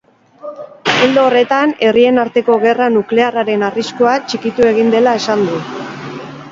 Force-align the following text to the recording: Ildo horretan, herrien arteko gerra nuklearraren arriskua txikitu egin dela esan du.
Ildo 1.07 1.25
horretan, 1.25 1.75
herrien 1.89 2.17
arteko 2.23 2.57
gerra 2.65 2.89
nuklearraren 2.97 3.69
arriskua 3.69 4.19
txikitu 4.31 4.69
egin 4.75 4.93
dela 4.97 5.17
esan 5.23 5.47
du. 5.53 5.63